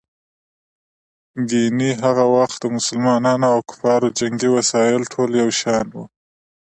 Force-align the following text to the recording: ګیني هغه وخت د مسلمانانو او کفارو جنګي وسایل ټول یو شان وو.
ګیني 1.49 1.91
هغه 2.03 2.25
وخت 2.35 2.57
د 2.61 2.65
مسلمانانو 2.77 3.45
او 3.53 3.59
کفارو 3.69 4.07
جنګي 4.19 4.49
وسایل 4.55 5.01
ټول 5.13 5.29
یو 5.41 5.49
شان 5.59 5.85
وو. 5.93 6.03